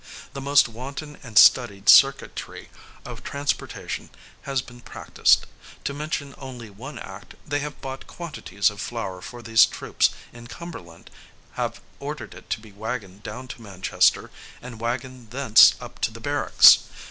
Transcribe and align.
The 0.33 0.41
most 0.41 0.67
wanton 0.67 1.19
and 1.21 1.37
studied 1.37 1.85
circuity 1.85 2.69
of 3.05 3.21
transportation 3.23 4.09
has 4.41 4.63
been 4.63 4.81
practised: 4.81 5.45
to 5.83 5.93
mention 5.93 6.33
only 6.39 6.71
one 6.71 6.97
act, 6.97 7.35
they 7.47 7.59
have 7.59 7.79
bought 7.81 8.07
quantities 8.07 8.71
of 8.71 8.81
flour 8.81 9.21
for 9.21 9.43
these 9.43 9.67
troops 9.67 10.09
in 10.33 10.47
Cumberland, 10.47 11.11
have 11.51 11.81
ordered 11.99 12.33
it 12.33 12.49
to 12.49 12.59
be 12.59 12.71
wagoned 12.71 13.21
down 13.21 13.47
to 13.49 13.61
Manchester, 13.61 14.31
and 14.59 14.81
wagoned 14.81 15.29
thence 15.29 15.75
up 15.79 15.99
to 15.99 16.09
the 16.09 16.19
barracks. 16.19 16.79